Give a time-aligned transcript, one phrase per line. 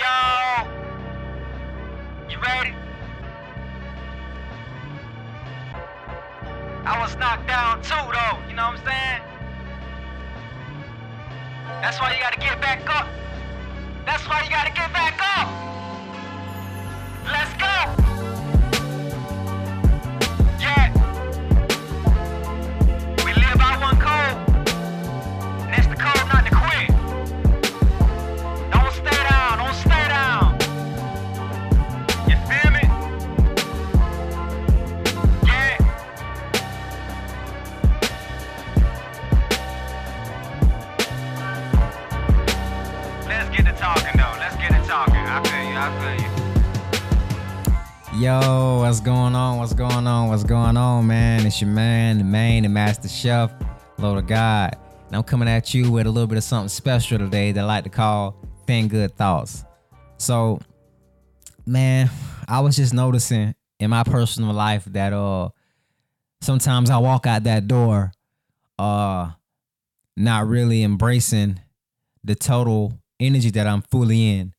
[0.00, 0.66] Yo!
[2.30, 2.74] You ready?
[6.86, 8.48] I was knocked down too, though.
[8.48, 9.22] You know what I'm saying?
[11.82, 13.08] That's why you gotta get back up.
[14.06, 15.69] That's why you gotta get back up.
[44.90, 45.14] Talking.
[45.14, 45.76] I feel you.
[45.78, 45.88] I
[48.10, 48.24] feel you.
[48.24, 49.58] Yo, what's going on?
[49.58, 50.28] What's going on?
[50.28, 51.46] What's going on, man?
[51.46, 53.52] It's your man, the main, the master chef,
[53.98, 54.76] Lord of God.
[55.06, 57.64] And I'm coming at you with a little bit of something special today that I
[57.64, 58.34] like to call
[58.66, 59.64] Think Good Thoughts.
[60.16, 60.58] So,
[61.64, 62.10] man,
[62.48, 65.50] I was just noticing in my personal life that uh
[66.40, 68.10] sometimes I walk out that door
[68.76, 69.30] uh
[70.16, 71.60] not really embracing
[72.24, 74.52] the total energy that I'm fully in.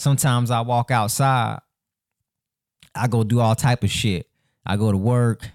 [0.00, 1.60] Sometimes I walk outside
[2.94, 4.28] I go do all type of shit.
[4.66, 5.48] I go to work.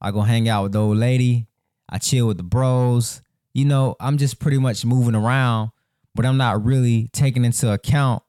[0.00, 1.48] I go hang out with the old lady.
[1.88, 3.22] I chill with the bros.
[3.54, 5.70] You know, I'm just pretty much moving around,
[6.14, 8.22] but I'm not really taking into account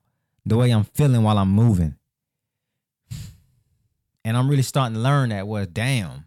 [0.45, 1.95] the way I'm feeling while I'm moving.
[4.23, 6.25] And I'm really starting to learn that, well, damn,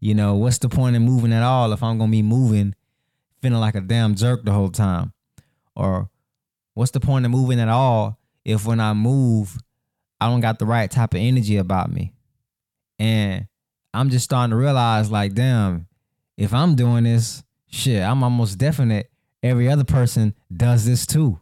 [0.00, 2.74] you know, what's the point in moving at all if I'm gonna be moving
[3.40, 5.12] feeling like a damn jerk the whole time?
[5.76, 6.10] Or
[6.74, 9.56] what's the point of moving at all if when I move,
[10.20, 12.12] I don't got the right type of energy about me.
[12.98, 13.46] And
[13.92, 15.86] I'm just starting to realize, like, damn,
[16.36, 19.10] if I'm doing this, shit, I'm almost definite
[19.44, 21.38] every other person does this too.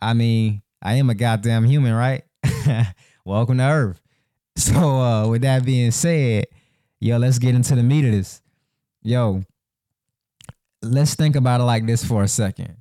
[0.00, 2.24] I mean, I am a goddamn human, right?
[3.24, 4.00] Welcome to Earth.
[4.58, 6.46] So uh with that being said,
[6.98, 8.42] yo, let's get into the meat of this.
[9.02, 9.44] Yo,
[10.82, 12.77] let's think about it like this for a second.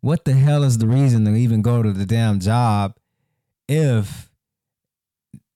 [0.00, 2.94] What the hell is the reason to even go to the damn job
[3.68, 4.30] if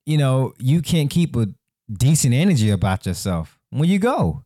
[0.06, 1.48] you know you can't keep a
[1.92, 4.44] decent energy about yourself when you go.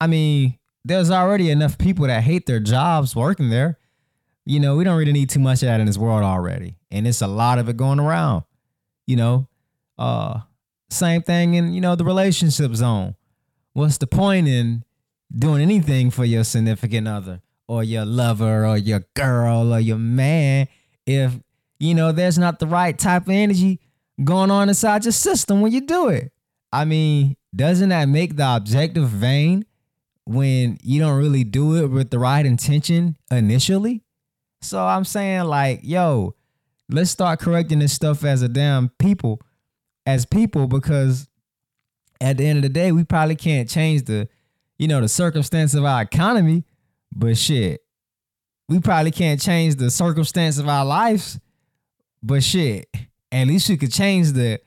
[0.00, 3.78] I mean, there's already enough people that hate their jobs working there.
[4.44, 6.76] You know, we don't really need too much of that in this world already.
[6.90, 8.44] And it's a lot of it going around.
[9.06, 9.48] You know,
[9.98, 10.40] uh
[10.90, 13.14] same thing in, you know, the relationship zone.
[13.72, 14.84] What's the point in
[15.34, 17.40] doing anything for your significant other
[17.72, 20.68] or your lover or your girl or your man
[21.06, 21.32] if
[21.82, 23.80] you know, there's not the right type of energy
[24.22, 26.30] going on inside your system when you do it.
[26.72, 29.66] I mean, doesn't that make the objective vain
[30.24, 34.04] when you don't really do it with the right intention initially?
[34.60, 36.36] So I'm saying, like, yo,
[36.88, 39.40] let's start correcting this stuff as a damn people,
[40.06, 41.28] as people, because
[42.20, 44.28] at the end of the day, we probably can't change the,
[44.78, 46.64] you know, the circumstance of our economy,
[47.14, 47.80] but shit,
[48.68, 51.38] we probably can't change the circumstance of our lives
[52.22, 52.88] but shit,
[53.32, 54.60] at least we could change the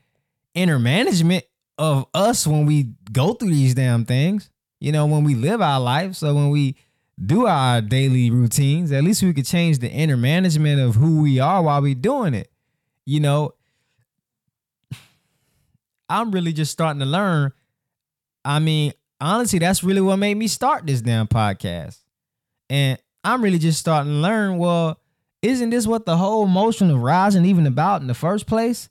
[0.54, 1.44] inner management
[1.78, 4.50] of us when we go through these damn things.
[4.78, 6.16] You know, when we live our life.
[6.16, 6.76] So when we
[7.24, 11.40] do our daily routines, at least we could change the inner management of who we
[11.40, 12.50] are while we're doing it.
[13.06, 13.54] You know,
[16.10, 17.52] I'm really just starting to learn.
[18.44, 22.00] I mean, honestly, that's really what made me start this damn podcast.
[22.68, 25.00] And I'm really just starting to learn, well,
[25.42, 28.88] isn't this what the whole motion of rising even about in the first place?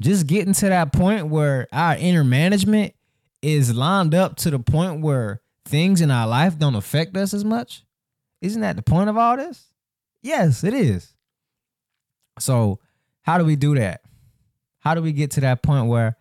[0.00, 2.94] Just getting to that point where our inner management
[3.42, 7.44] is lined up to the point where things in our life don't affect us as
[7.44, 7.84] much.
[8.40, 9.66] Isn't that the point of all this?
[10.22, 11.14] Yes, it is.
[12.38, 12.78] So,
[13.22, 14.02] how do we do that?
[14.80, 16.16] How do we get to that point where,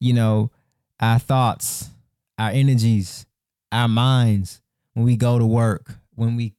[0.00, 0.50] you know,
[0.98, 1.90] our thoughts,
[2.38, 3.26] our energies,
[3.70, 4.60] our minds,
[4.94, 6.54] when we go to work, when we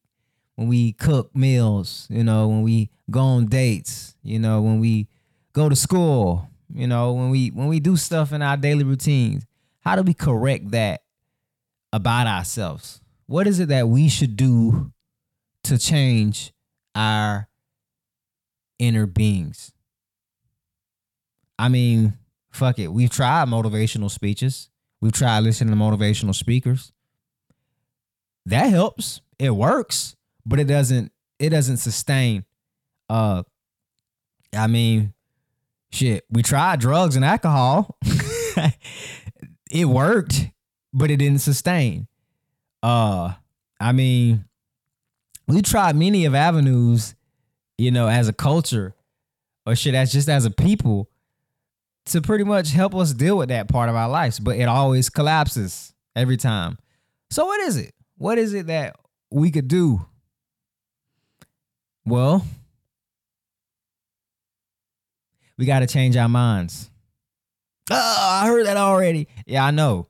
[0.56, 5.08] when we cook meals, you know, when we go on dates, you know, when we
[5.54, 9.46] go to school, you know, when we when we do stuff in our daily routines,
[9.82, 11.04] how do we correct that
[11.94, 13.02] about ourselves?
[13.28, 14.92] What is it that we should do
[15.66, 16.52] to change
[16.96, 17.48] our
[18.80, 19.72] inner beings?
[21.60, 22.18] I mean,
[22.52, 22.88] fuck it.
[22.88, 24.70] We've tried motivational speeches.
[25.02, 26.92] We've tried listening to motivational speakers.
[28.48, 29.22] That helps.
[29.42, 30.16] It works
[30.46, 32.46] but it doesn't it doesn't sustain.
[33.10, 33.44] Uh,
[34.56, 35.14] I mean,
[35.92, 37.98] shit, we tried drugs and alcohol.
[39.72, 40.48] it worked,
[40.94, 42.08] but it didn't sustain.
[42.84, 43.34] Uh,
[43.80, 44.46] I mean,
[45.48, 47.16] we tried many of avenues,
[47.78, 48.94] you know, as a culture
[49.66, 51.10] or shit as just as a people
[52.06, 55.10] to pretty much help us deal with that part of our lives, but it always
[55.10, 56.78] collapses every time.
[57.32, 57.94] So what is it?
[58.18, 58.96] What is it that
[59.32, 60.06] we could do?
[62.06, 62.46] Well,
[65.58, 66.90] we got to change our minds.
[67.90, 69.28] Oh, I heard that already.
[69.46, 70.08] Yeah, I know.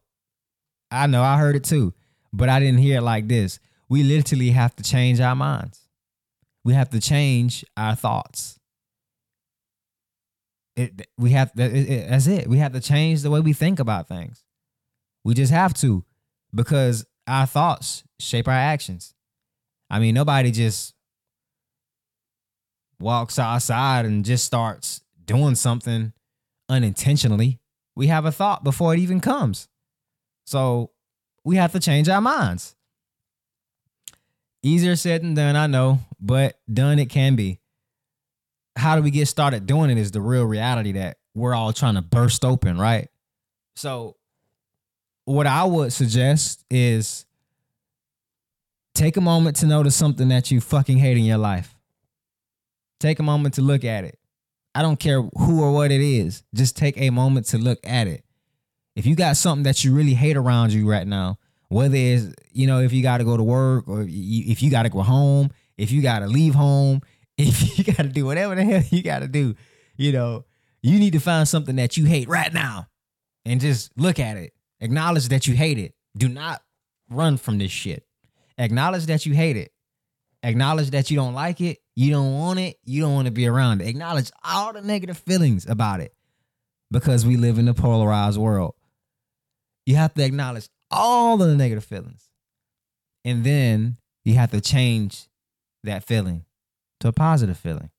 [0.90, 1.24] I know.
[1.24, 1.94] I heard it too.
[2.34, 3.60] But I didn't hear it like this.
[3.90, 5.82] We literally have to change our minds.
[6.64, 8.60] We have to change our thoughts.
[10.76, 12.48] It, we have it, it, that's it.
[12.48, 14.46] We have to change the way we think about things.
[15.24, 16.06] We just have to
[16.56, 19.14] because our thoughts shape our actions.
[19.90, 20.94] I mean, nobody just
[23.00, 26.14] walks outside and just starts doing something
[26.70, 27.60] unintentionally.
[27.96, 29.68] We have a thought before it even comes.
[30.46, 30.92] So
[31.44, 32.76] we have to change our minds.
[34.64, 37.60] Easier said than done, I know, but done it can be.
[38.76, 41.96] How do we get started doing it is the real reality that we're all trying
[41.96, 43.10] to burst open, right?
[43.76, 44.16] So,
[45.26, 47.26] what I would suggest is
[48.94, 51.76] take a moment to notice something that you fucking hate in your life.
[53.00, 54.20] Take a moment to look at it.
[54.74, 56.44] I don't care who or what it is.
[56.54, 58.24] Just take a moment to look at it.
[58.96, 61.38] If you got something that you really hate around you right now,
[61.70, 64.84] whether it's, you know, if you got to go to work or if you got
[64.84, 67.02] to go home, if you got to leave home,
[67.38, 69.56] if you got to do whatever the hell you got to do,
[69.96, 70.46] you know,
[70.82, 72.88] you need to find something that you hate right now
[73.46, 74.54] and just look at it.
[74.82, 75.94] Acknowledge that you hate it.
[76.18, 76.62] Do not
[77.10, 78.04] run from this shit.
[78.58, 79.72] Acknowledge that you hate it.
[80.44, 81.78] Acknowledge that you don't like it.
[81.96, 82.78] You don't want it.
[82.84, 83.88] You don't want to be around it.
[83.88, 86.14] Acknowledge all the negative feelings about it
[86.90, 88.74] because we live in a polarized world.
[89.86, 92.30] You have to acknowledge all of the negative feelings.
[93.24, 95.28] And then you have to change
[95.84, 96.46] that feeling
[97.02, 97.92] to a positive feeling.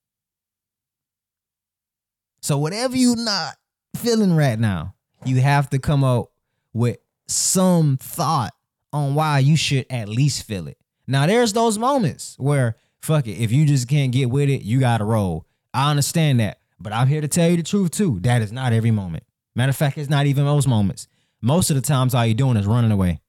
[2.43, 3.55] So whatever you're not
[3.97, 4.95] feeling right now,
[5.25, 6.32] you have to come up
[6.73, 8.55] with some thought
[8.93, 10.79] on why you should at least feel it.
[11.07, 14.81] Now there's those moments where fuck it, if you just can't get with it, you
[14.81, 15.47] gotta roll.
[15.75, 18.21] I understand that, but I'm here to tell you the truth too.
[18.21, 19.25] That is not every moment.
[19.55, 21.09] Matter of fact, it's not even most moments.
[21.41, 23.21] Most of the times, all you're doing is running away.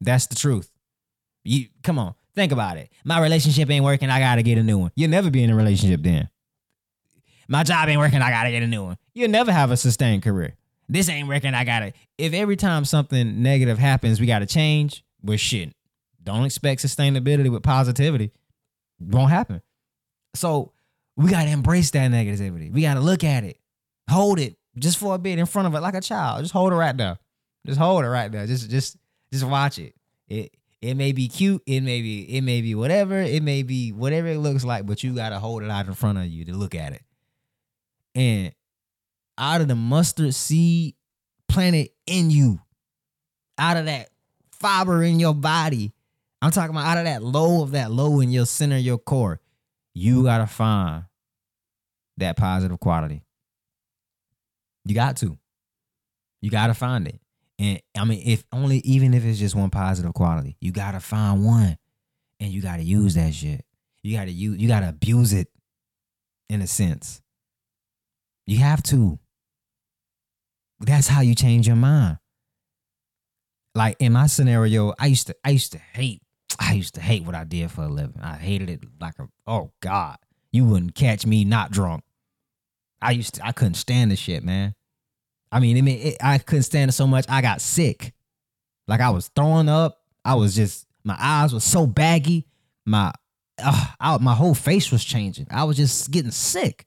[0.00, 0.70] That's the truth.
[1.44, 2.90] You come on, think about it.
[3.04, 4.10] My relationship ain't working.
[4.10, 4.90] I gotta get a new one.
[4.94, 6.28] You'll never be in a relationship then.
[7.48, 8.22] My job ain't working.
[8.22, 8.96] I gotta get a new one.
[9.14, 10.54] You'll never have a sustained career.
[10.88, 11.54] This ain't working.
[11.54, 11.92] I gotta.
[12.18, 15.04] If every time something negative happens, we gotta change.
[15.22, 15.74] We're shit.
[16.22, 18.32] Don't expect sustainability with positivity.
[19.00, 19.62] Won't happen.
[20.34, 20.72] So
[21.16, 22.72] we gotta embrace that negativity.
[22.72, 23.58] We gotta look at it,
[24.08, 26.42] hold it just for a bit in front of it like a child.
[26.42, 27.18] Just hold it right there.
[27.66, 28.46] Just hold it right there.
[28.46, 28.96] Just just
[29.32, 29.94] just watch it.
[30.28, 31.62] It it may be cute.
[31.66, 33.20] It may be it may be whatever.
[33.20, 36.18] It may be whatever it looks like, but you gotta hold it out in front
[36.18, 37.02] of you to look at it.
[38.14, 38.52] And
[39.38, 40.94] out of the mustard seed
[41.48, 42.60] planted in you,
[43.58, 44.10] out of that
[44.50, 45.92] fiber in your body,
[46.40, 49.40] I'm talking about out of that low of that low in your center, your core,
[49.94, 51.04] you gotta find
[52.16, 53.22] that positive quality.
[54.84, 55.38] You got to.
[56.40, 57.20] You gotta find it.
[57.58, 61.44] And I mean, if only even if it's just one positive quality, you gotta find
[61.44, 61.78] one,
[62.40, 63.64] and you gotta use that shit.
[64.02, 64.58] You gotta use.
[64.58, 65.48] You gotta abuse it,
[66.48, 67.22] in a sense.
[68.46, 69.18] You have to.
[70.82, 72.18] That's how you change your mind.
[73.74, 75.36] Like in my scenario, I used to.
[75.44, 76.22] I used to hate.
[76.58, 78.20] I used to hate what I did for a living.
[78.20, 79.28] I hated it like a.
[79.46, 80.18] Oh God,
[80.50, 82.04] you wouldn't catch me not drunk.
[83.00, 83.46] I used to.
[83.46, 84.74] I couldn't stand the shit, man.
[85.50, 87.24] I mean, I mean, it, I couldn't stand it so much.
[87.28, 88.12] I got sick.
[88.86, 89.98] Like I was throwing up.
[90.24, 92.46] I was just my eyes were so baggy.
[92.84, 93.12] My
[93.62, 95.46] uh, I, my whole face was changing.
[95.50, 96.86] I was just getting sick.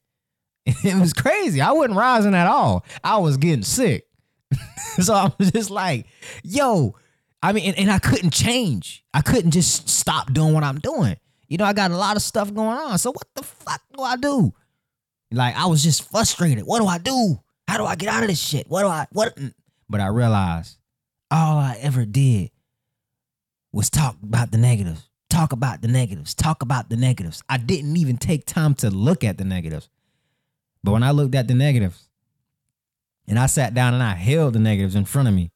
[0.83, 1.61] It was crazy.
[1.61, 2.83] I wasn't rising at all.
[3.03, 4.07] I was getting sick.
[4.99, 6.07] so I was just like,
[6.43, 6.95] yo,
[7.43, 9.03] I mean, and, and I couldn't change.
[9.13, 11.17] I couldn't just stop doing what I'm doing.
[11.47, 12.97] You know, I got a lot of stuff going on.
[12.97, 14.53] So what the fuck do I do?
[15.31, 16.65] Like I was just frustrated.
[16.65, 17.39] What do I do?
[17.67, 18.67] How do I get out of this shit?
[18.67, 19.35] What do I what?
[19.35, 19.53] Mm.
[19.89, 20.77] But I realized
[21.29, 22.51] all I ever did
[23.71, 25.09] was talk about the negatives.
[25.29, 26.33] Talk about the negatives.
[26.33, 27.43] Talk about the negatives.
[27.49, 29.89] I didn't even take time to look at the negatives.
[30.85, 32.07] But when I looked at the negatives
[33.27, 35.51] and I sat down and I held the negatives in front of me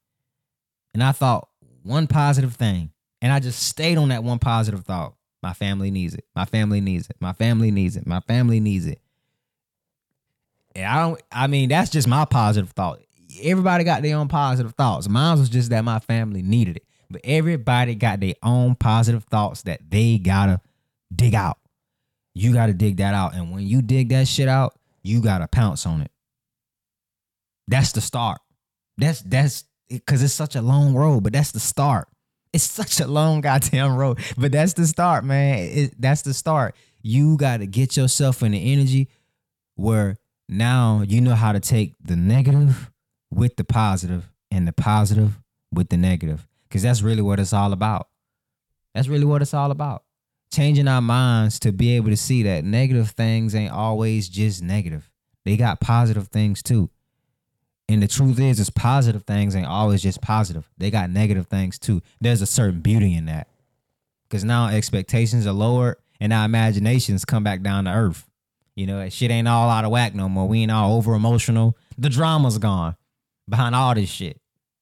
[0.96, 1.50] and I thought
[1.84, 2.90] one positive thing
[3.22, 5.14] and I just stayed on that one positive thought.
[5.44, 6.26] My family needs it.
[6.36, 7.16] My family needs it.
[7.20, 8.08] My family needs it.
[8.08, 9.00] My family needs it.
[10.74, 11.22] And I don't.
[11.32, 13.00] I mean, that's just my positive thought.
[13.44, 15.08] Everybody got their own positive thoughts.
[15.08, 19.62] Mine was just that my family needed it, but everybody got their own positive thoughts
[19.62, 20.60] that they gotta
[21.16, 21.60] dig out.
[22.34, 25.86] You gotta dig that out, and when you dig that shit out, you gotta pounce
[25.86, 26.12] on it.
[27.68, 28.40] That's the start.
[28.98, 32.08] That's that's because it's such a long road, but that's the start.
[32.54, 35.60] It's such a long goddamn road, but that's the start, man.
[35.60, 36.76] It, that's the start.
[37.02, 39.08] You got to get yourself in the energy
[39.76, 40.18] where
[40.50, 42.92] now you know how to take the negative
[43.32, 45.40] with the positive and the positive
[45.72, 48.08] with the negative because that's really what it's all about.
[48.94, 50.04] That's really what it's all about.
[50.52, 55.10] Changing our minds to be able to see that negative things ain't always just negative.
[55.46, 56.90] They got positive things too.
[57.88, 60.70] And the truth is, is positive things ain't always just positive.
[60.78, 62.02] They got negative things too.
[62.22, 63.48] There's a certain beauty in that.
[64.30, 68.28] Cause now expectations are lowered and our imaginations come back down to earth.
[68.76, 70.48] You know, that shit ain't all out of whack no more.
[70.48, 71.76] We ain't all over emotional.
[71.98, 72.96] The drama's gone
[73.48, 74.40] behind all this shit.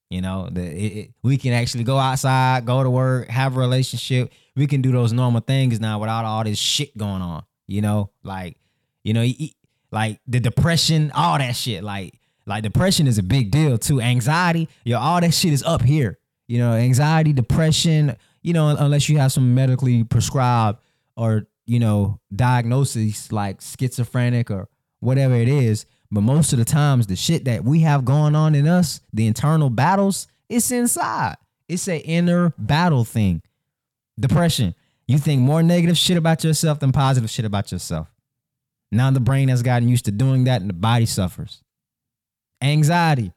[0.10, 3.60] You know, the, it, it, we can actually go outside, go to work, have a
[3.60, 4.32] relationship.
[4.56, 7.44] We can do those normal things now without all this shit going on.
[7.68, 8.58] You know, like,
[9.04, 9.26] you know,
[9.92, 11.84] like the depression, all that shit.
[11.84, 12.14] Like,
[12.46, 14.00] like depression is a big deal too.
[14.00, 16.18] Anxiety, yo, all that shit is up here.
[16.48, 20.80] You know, anxiety, depression, you know, unless you have some medically prescribed
[21.18, 24.70] or, you know, diagnoses like schizophrenic or
[25.02, 25.86] whatever it is.
[26.12, 29.28] But most of the times, the shit that we have going on in us, the
[29.28, 31.36] internal battles, it's inside.
[31.68, 33.42] It's an inner battle thing.
[34.20, 34.74] Depression.
[35.08, 38.12] You think more negative shit about yourself than positive shit about yourself.
[38.92, 41.62] Now the brain has gotten used to doing that and the body suffers.
[42.62, 43.34] Anxiety.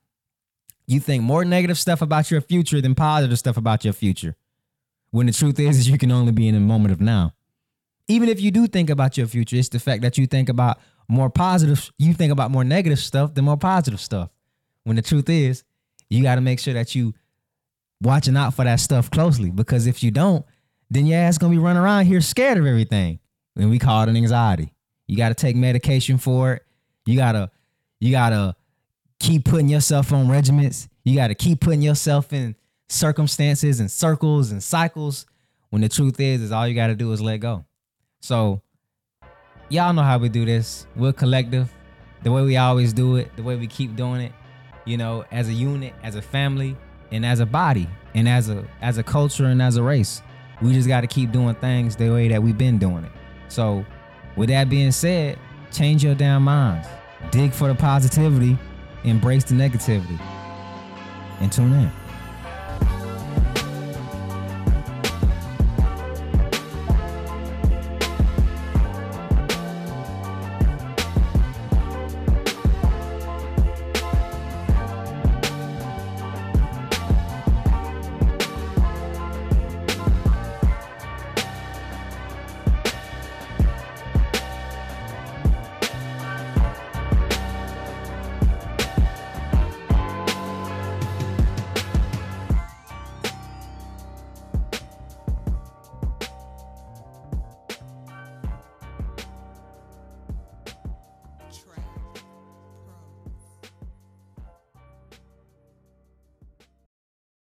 [0.87, 4.37] You think more negative stuff about your future than positive stuff about your future.
[5.11, 7.35] When the truth is, is you can only be in the moment of now.
[8.09, 10.79] Even if you do think about your future, it's the fact that you think about
[11.11, 14.31] more positive, you think about more negative stuff than more positive stuff.
[14.85, 15.65] When the truth is,
[16.09, 17.15] you got to make sure that you
[18.01, 20.45] watching out for that stuff closely because if you don't,
[20.89, 23.19] then your ass gonna be running around here scared of everything.
[23.57, 24.73] And we call it an anxiety.
[25.07, 26.63] You got to take medication for it.
[27.05, 27.51] You gotta,
[27.99, 28.57] you gotta
[29.19, 30.89] keep putting yourself on regiments.
[31.05, 32.57] You got to keep putting yourself in
[32.89, 35.27] circumstances and circles and cycles
[35.71, 37.65] when the truth is is all you got to do is let go.
[38.21, 38.63] So
[39.71, 40.87] y'all know how we do this.
[40.95, 41.73] We're collective.
[42.23, 44.33] The way we always do it, the way we keep doing it,
[44.85, 46.77] you know, as a unit, as a family,
[47.11, 50.23] and as a body, and as a as a culture and as a race.
[50.61, 53.13] We just got to keep doing things the way that we've been doing it.
[53.49, 53.87] So,
[54.37, 55.39] with that being said,
[55.73, 56.87] change your damn minds.
[57.31, 58.59] Dig for the positivity
[59.05, 60.21] embrace the negativity
[61.41, 61.91] and tune in.